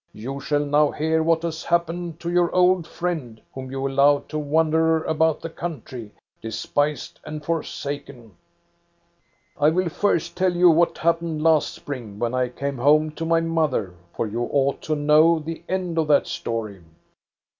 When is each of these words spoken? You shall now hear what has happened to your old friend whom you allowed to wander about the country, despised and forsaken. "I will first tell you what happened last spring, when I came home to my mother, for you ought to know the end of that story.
You 0.13 0.39
shall 0.39 0.65
now 0.65 0.89
hear 0.89 1.21
what 1.21 1.43
has 1.43 1.63
happened 1.63 2.19
to 2.21 2.31
your 2.31 2.49
old 2.55 2.87
friend 2.87 3.39
whom 3.53 3.69
you 3.69 3.87
allowed 3.87 4.29
to 4.29 4.39
wander 4.39 5.03
about 5.03 5.41
the 5.41 5.49
country, 5.51 6.11
despised 6.41 7.19
and 7.23 7.45
forsaken. 7.45 8.31
"I 9.59 9.69
will 9.69 9.89
first 9.89 10.35
tell 10.35 10.55
you 10.55 10.71
what 10.71 10.97
happened 10.97 11.43
last 11.43 11.71
spring, 11.75 12.17
when 12.17 12.33
I 12.33 12.49
came 12.49 12.79
home 12.79 13.11
to 13.11 13.25
my 13.25 13.41
mother, 13.41 13.93
for 14.15 14.25
you 14.25 14.49
ought 14.51 14.81
to 14.89 14.95
know 14.95 15.37
the 15.37 15.61
end 15.69 15.99
of 15.99 16.07
that 16.07 16.25
story. 16.25 16.81